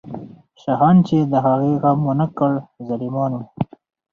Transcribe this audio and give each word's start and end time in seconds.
شاهان 0.61 0.95
چې 1.07 1.17
د 1.31 1.33
هغې 1.45 1.73
غم 1.81 1.99
ونه 2.07 2.27
کړ، 2.37 2.51
ظالمان 2.87 3.31
وو. 3.35 3.45